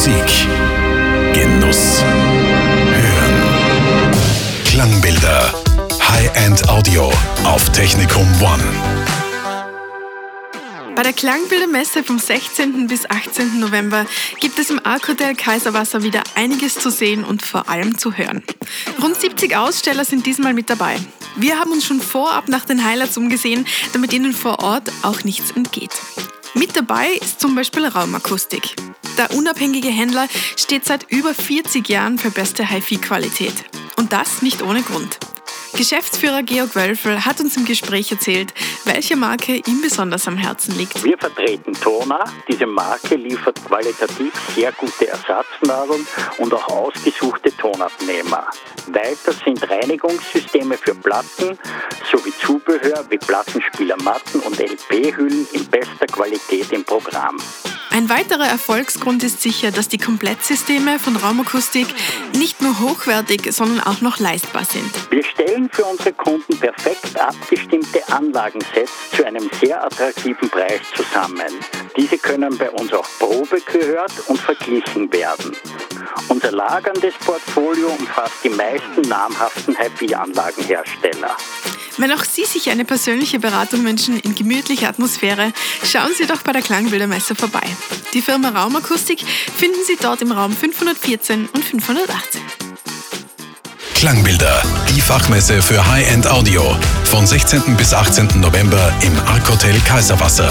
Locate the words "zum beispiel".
27.40-27.86